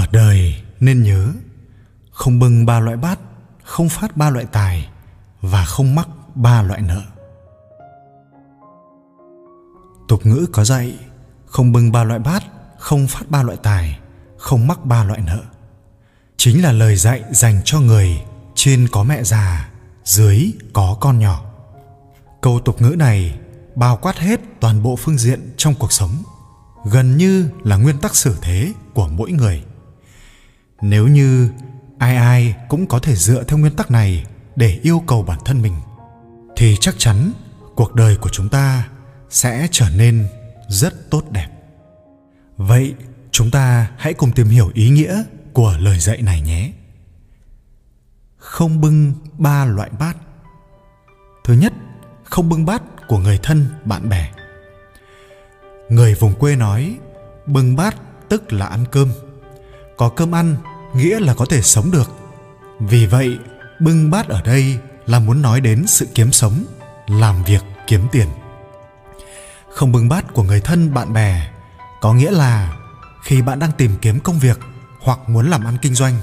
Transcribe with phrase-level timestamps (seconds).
[0.00, 1.32] ở đời nên nhớ,
[2.10, 3.18] không bưng ba loại bát,
[3.64, 4.88] không phát ba loại tài
[5.40, 7.02] và không mắc ba loại nợ.
[10.08, 10.98] Tục ngữ có dạy,
[11.46, 12.42] không bưng ba loại bát,
[12.78, 13.98] không phát ba loại tài,
[14.38, 15.42] không mắc ba loại nợ.
[16.36, 18.22] Chính là lời dạy dành cho người
[18.54, 19.70] trên có mẹ già,
[20.04, 21.44] dưới có con nhỏ.
[22.40, 23.38] Câu tục ngữ này
[23.74, 26.22] bao quát hết toàn bộ phương diện trong cuộc sống,
[26.84, 29.64] gần như là nguyên tắc xử thế của mỗi người
[30.80, 31.50] nếu như
[31.98, 34.24] ai ai cũng có thể dựa theo nguyên tắc này
[34.56, 35.74] để yêu cầu bản thân mình,
[36.56, 37.32] thì chắc chắn
[37.74, 38.88] cuộc đời của chúng ta
[39.30, 40.28] sẽ trở nên
[40.68, 41.48] rất tốt đẹp.
[42.56, 42.94] Vậy
[43.30, 45.22] chúng ta hãy cùng tìm hiểu ý nghĩa
[45.52, 46.72] của lời dạy này nhé.
[48.36, 50.16] Không bưng ba loại bát.
[51.44, 51.72] Thứ nhất,
[52.24, 54.30] không bưng bát của người thân, bạn bè.
[55.88, 56.98] Người vùng quê nói,
[57.46, 57.96] bưng bát
[58.28, 59.08] tức là ăn cơm
[60.00, 60.56] có cơm ăn,
[60.94, 62.10] nghĩa là có thể sống được.
[62.78, 63.38] Vì vậy,
[63.80, 66.64] bưng bát ở đây là muốn nói đến sự kiếm sống,
[67.06, 68.28] làm việc, kiếm tiền.
[69.70, 71.50] Không bưng bát của người thân, bạn bè,
[72.00, 72.76] có nghĩa là
[73.22, 74.58] khi bạn đang tìm kiếm công việc
[75.00, 76.14] hoặc muốn làm ăn kinh doanh,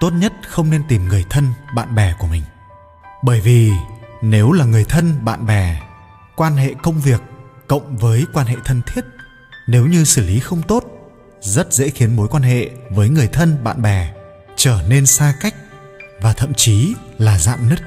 [0.00, 2.42] tốt nhất không nên tìm người thân, bạn bè của mình.
[3.22, 3.70] Bởi vì
[4.22, 5.80] nếu là người thân, bạn bè,
[6.36, 7.20] quan hệ công việc
[7.68, 9.04] cộng với quan hệ thân thiết,
[9.66, 10.99] nếu như xử lý không tốt
[11.40, 14.12] rất dễ khiến mối quan hệ với người thân, bạn bè
[14.56, 15.54] trở nên xa cách
[16.20, 17.80] và thậm chí là dạn nứt.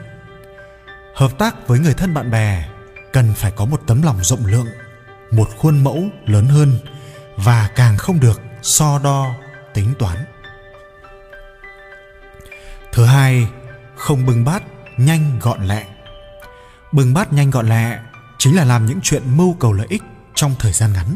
[1.16, 2.66] Hợp tác với người thân bạn bè
[3.14, 4.68] cần phải có một tấm lòng rộng lượng,
[5.32, 6.80] một khuôn mẫu lớn hơn
[7.36, 9.36] và càng không được so đo
[9.74, 10.18] tính toán.
[12.92, 13.48] Thứ hai,
[13.96, 14.64] không bưng bát
[14.98, 15.86] nhanh gọn lẹ.
[16.92, 18.00] Bưng bát nhanh gọn lẹ
[18.38, 20.04] chính là làm những chuyện mưu cầu lợi ích
[20.36, 21.16] trong thời gian ngắn.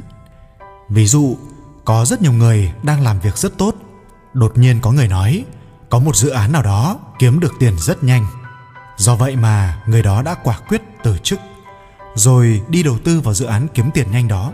[0.89, 1.37] Ví dụ
[1.87, 3.75] có rất nhiều người đang làm việc rất tốt.
[4.33, 5.45] Đột nhiên có người nói,
[5.89, 8.27] có một dự án nào đó kiếm được tiền rất nhanh.
[8.97, 11.39] Do vậy mà người đó đã quả quyết từ chức,
[12.15, 14.51] rồi đi đầu tư vào dự án kiếm tiền nhanh đó.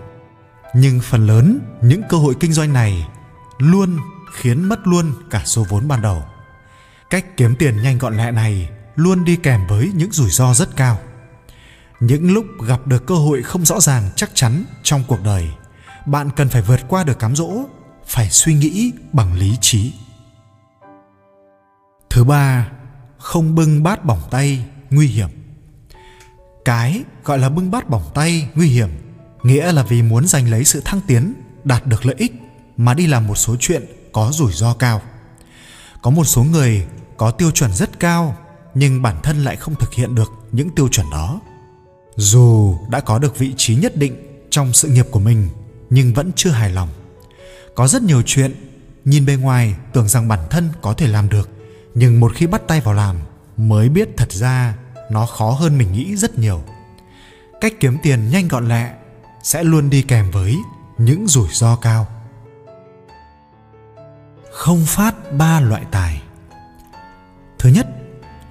[0.75, 3.07] Nhưng phần lớn những cơ hội kinh doanh này
[3.57, 3.97] luôn
[4.33, 6.23] khiến mất luôn cả số vốn ban đầu.
[7.09, 10.75] Cách kiếm tiền nhanh gọn lẹ này luôn đi kèm với những rủi ro rất
[10.75, 10.99] cao.
[11.99, 15.51] Những lúc gặp được cơ hội không rõ ràng chắc chắn trong cuộc đời
[16.05, 17.65] bạn cần phải vượt qua được cám dỗ,
[18.05, 19.93] phải suy nghĩ bằng lý trí.
[22.09, 22.71] Thứ ba,
[23.17, 25.29] không bưng bát bỏng tay, nguy hiểm.
[26.65, 28.89] Cái gọi là bưng bát bỏng tay nguy hiểm,
[29.43, 32.33] nghĩa là vì muốn giành lấy sự thăng tiến, đạt được lợi ích,
[32.77, 35.01] mà đi làm một số chuyện có rủi ro cao.
[36.01, 36.85] Có một số người
[37.17, 38.37] có tiêu chuẩn rất cao,
[38.73, 41.41] nhưng bản thân lại không thực hiện được những tiêu chuẩn đó.
[42.15, 45.49] Dù đã có được vị trí nhất định trong sự nghiệp của mình
[45.89, 46.89] nhưng vẫn chưa hài lòng.
[47.75, 48.55] Có rất nhiều chuyện,
[49.05, 51.49] nhìn bề ngoài tưởng rằng bản thân có thể làm được,
[51.95, 53.17] nhưng một khi bắt tay vào làm
[53.57, 54.75] mới biết thật ra
[55.09, 56.63] nó khó hơn mình nghĩ rất nhiều.
[57.61, 58.93] Cách kiếm tiền nhanh gọn lẹ
[59.43, 60.57] sẽ luôn đi kèm với
[60.97, 62.07] những rủi ro cao.
[64.51, 66.21] Không phát ba loại tài.
[67.59, 67.87] Thứ nhất,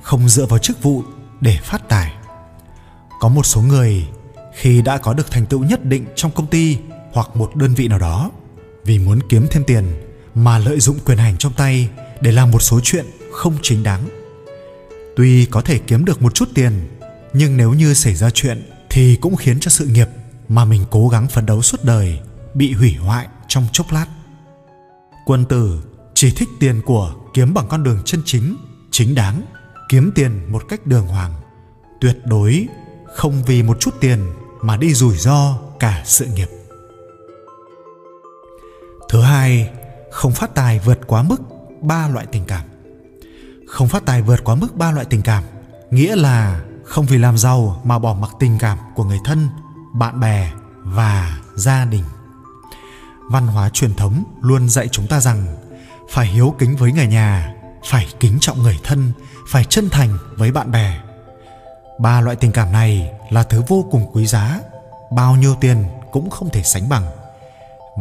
[0.03, 1.03] không dựa vào chức vụ
[1.41, 2.15] để phát tài.
[3.21, 4.09] Có một số người
[4.55, 6.79] khi đã có được thành tựu nhất định trong công ty
[7.13, 8.31] hoặc một đơn vị nào đó.
[8.85, 9.85] Vì muốn kiếm thêm tiền
[10.35, 11.89] mà lợi dụng quyền hành trong tay
[12.21, 14.09] để làm một số chuyện không chính đáng.
[15.17, 16.89] Tuy có thể kiếm được một chút tiền,
[17.33, 20.09] nhưng nếu như xảy ra chuyện thì cũng khiến cho sự nghiệp
[20.49, 22.19] mà mình cố gắng phấn đấu suốt đời
[22.55, 24.07] bị hủy hoại trong chốc lát.
[25.27, 25.83] Quân tử
[26.15, 28.57] chỉ thích tiền của kiếm bằng con đường chân chính
[28.91, 29.43] chính đáng,
[29.89, 31.33] kiếm tiền một cách đường hoàng.
[32.01, 32.67] Tuyệt đối
[33.15, 34.19] không vì một chút tiền
[34.63, 36.49] mà đi rủi ro cả sự nghiệp
[39.13, 39.71] thứ hai,
[40.11, 41.43] không phát tài vượt quá mức
[41.81, 42.63] ba loại tình cảm.
[43.67, 45.45] Không phát tài vượt quá mức ba loại tình cảm,
[45.91, 49.49] nghĩa là không vì làm giàu mà bỏ mặc tình cảm của người thân,
[49.95, 50.51] bạn bè
[50.83, 52.05] và gia đình.
[53.31, 55.47] Văn hóa truyền thống luôn dạy chúng ta rằng
[56.11, 57.55] phải hiếu kính với người nhà,
[57.85, 59.13] phải kính trọng người thân,
[59.49, 61.01] phải chân thành với bạn bè.
[61.99, 64.61] Ba loại tình cảm này là thứ vô cùng quý giá,
[65.11, 67.05] bao nhiêu tiền cũng không thể sánh bằng.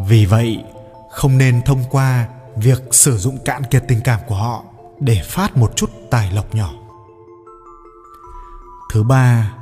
[0.07, 0.63] Vì vậy
[1.11, 4.63] không nên thông qua việc sử dụng cạn kiệt tình cảm của họ
[4.99, 6.73] để phát một chút tài lộc nhỏ.
[8.93, 9.53] Thứ ba,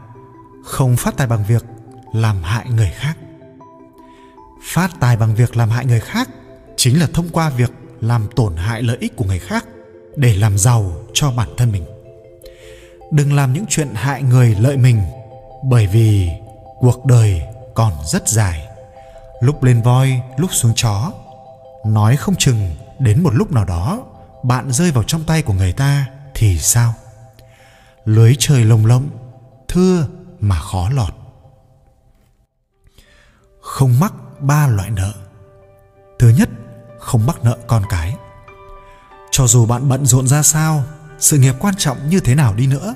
[0.63, 1.65] không phát tài bằng việc
[2.13, 3.17] làm hại người khác.
[4.63, 6.29] Phát tài bằng việc làm hại người khác
[6.77, 7.71] chính là thông qua việc
[8.01, 9.65] làm tổn hại lợi ích của người khác
[10.15, 11.85] để làm giàu cho bản thân mình.
[13.11, 15.01] Đừng làm những chuyện hại người lợi mình,
[15.63, 16.29] bởi vì
[16.79, 17.41] cuộc đời
[17.73, 18.67] còn rất dài.
[19.41, 21.11] Lúc lên voi, lúc xuống chó
[21.85, 24.03] nói không chừng đến một lúc nào đó,
[24.43, 26.05] bạn rơi vào trong tay của người ta
[26.35, 26.93] thì sao?
[28.05, 29.09] Lưới trời lồng lộng,
[29.67, 30.07] thưa
[30.39, 31.13] mà khó lọt.
[33.61, 35.13] Không mắc ba loại nợ.
[36.19, 36.49] Thứ nhất,
[36.99, 38.15] không mắc nợ con cái.
[39.31, 40.83] Cho dù bạn bận rộn ra sao,
[41.19, 42.95] sự nghiệp quan trọng như thế nào đi nữa,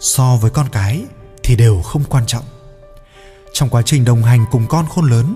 [0.00, 1.04] so với con cái
[1.42, 2.44] thì đều không quan trọng.
[3.52, 5.34] Trong quá trình đồng hành cùng con khôn lớn,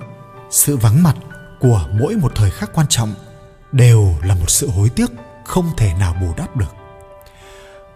[0.51, 1.17] sự vắng mặt
[1.61, 3.15] của mỗi một thời khắc quan trọng
[3.73, 5.11] đều là một sự hối tiếc
[5.45, 6.75] không thể nào bù đắp được.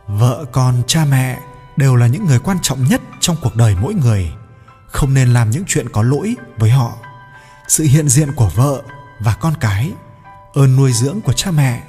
[0.07, 1.39] Vợ con, cha mẹ
[1.77, 4.33] đều là những người quan trọng nhất trong cuộc đời mỗi người.
[4.87, 6.93] Không nên làm những chuyện có lỗi với họ.
[7.69, 8.83] Sự hiện diện của vợ
[9.21, 9.93] và con cái,
[10.55, 11.83] ơn nuôi dưỡng của cha mẹ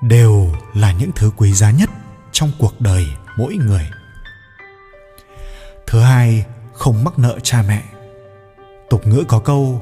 [0.00, 1.90] đều là những thứ quý giá nhất
[2.32, 3.06] trong cuộc đời
[3.36, 3.90] mỗi người.
[5.86, 7.82] Thứ hai, không mắc nợ cha mẹ.
[8.90, 9.80] Tục ngữ có câu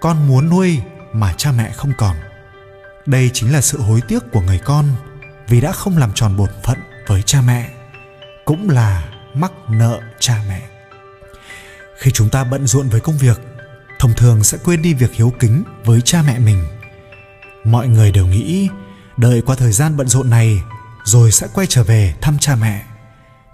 [0.00, 0.80] con muốn nuôi
[1.12, 2.16] mà cha mẹ không còn.
[3.06, 4.84] Đây chính là sự hối tiếc của người con
[5.48, 7.70] vì đã không làm tròn bổn phận với cha mẹ,
[8.44, 10.62] cũng là mắc nợ cha mẹ.
[11.98, 13.40] Khi chúng ta bận rộn với công việc,
[13.98, 16.64] thông thường sẽ quên đi việc hiếu kính với cha mẹ mình.
[17.64, 18.68] Mọi người đều nghĩ
[19.16, 20.62] đợi qua thời gian bận rộn này
[21.04, 22.84] rồi sẽ quay trở về thăm cha mẹ,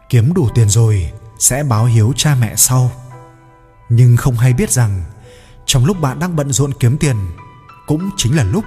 [0.08, 2.92] kiếm đủ tiền rồi sẽ báo hiếu cha mẹ sau.
[3.88, 5.02] Nhưng không hay biết rằng
[5.66, 7.16] trong lúc bạn đang bận rộn kiếm tiền,
[7.86, 8.64] cũng chính là lúc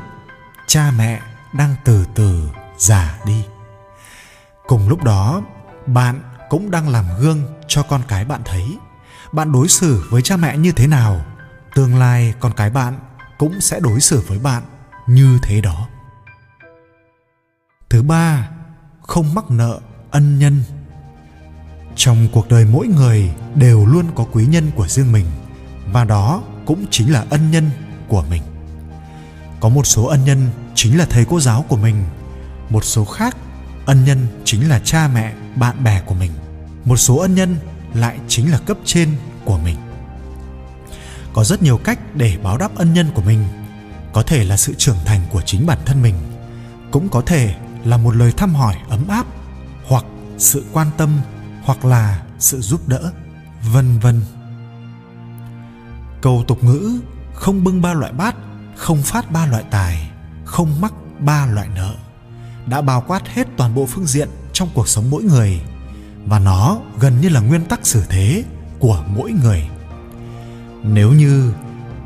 [0.68, 1.22] cha mẹ
[1.54, 3.44] đang từ từ già đi.
[4.68, 5.42] Cùng lúc đó,
[5.86, 8.78] bạn cũng đang làm gương cho con cái bạn thấy.
[9.32, 11.26] Bạn đối xử với cha mẹ như thế nào,
[11.76, 13.00] tương lai con cái bạn
[13.38, 14.64] cũng sẽ đối xử với bạn
[15.08, 15.88] như thế đó.
[17.90, 18.50] Thứ ba,
[19.02, 19.80] không mắc nợ
[20.12, 20.64] ân nhân.
[21.96, 25.26] Trong cuộc đời mỗi người đều luôn có quý nhân của riêng mình,
[25.92, 27.70] và đó cũng chính là ân nhân
[28.08, 28.42] của mình.
[29.60, 32.04] Có một số ân nhân chính là thầy cô giáo của mình,
[32.70, 33.38] một số khác,
[33.86, 36.32] ân nhân chính là cha mẹ, bạn bè của mình.
[36.86, 37.56] Một số ân nhân
[37.94, 39.16] lại chính là cấp trên
[39.46, 39.76] của mình.
[41.34, 43.48] Có rất nhiều cách để báo đáp ân nhân của mình.
[44.14, 46.16] Có thể là sự trưởng thành của chính bản thân mình,
[46.92, 47.56] cũng có thể
[47.86, 49.26] là một lời thăm hỏi ấm áp,
[49.88, 50.06] hoặc
[50.38, 51.20] sự quan tâm,
[51.64, 53.12] hoặc là sự giúp đỡ,
[53.74, 54.22] vân vân
[56.22, 57.00] câu tục ngữ,
[57.34, 58.36] không bưng ba loại bát,
[58.76, 60.10] không phát ba loại tài,
[60.46, 61.96] không mắc ba loại nợ,
[62.66, 65.62] đã bao quát hết toàn bộ phương diện trong cuộc sống mỗi người,
[66.26, 68.44] và nó gần như là nguyên tắc xử thế
[68.80, 69.70] của mỗi người.
[70.84, 71.54] Nếu như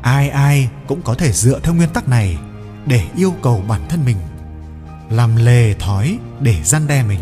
[0.02, 2.38] ai ai cũng có thể dựa theo nguyên tắc này
[2.86, 4.16] để yêu cầu bản thân mình,
[5.10, 7.20] làm lề thói để gian đe mình,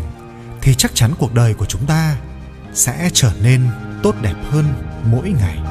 [0.61, 2.15] thì chắc chắn cuộc đời của chúng ta
[2.73, 3.69] sẽ trở nên
[4.03, 4.65] tốt đẹp hơn
[5.05, 5.70] mỗi ngày.